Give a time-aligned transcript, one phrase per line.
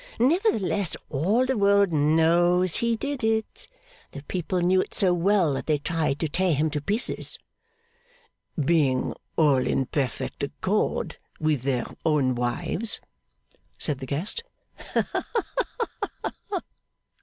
[0.17, 3.67] Nevertheless, all the world knows he did it.
[4.13, 7.37] The people knew it so well, that they tried to tear him to pieces.'
[8.59, 12.99] 'Being all in perfect accord with their own wives?'
[13.77, 14.41] said the guest.
[14.79, 15.21] 'Haha!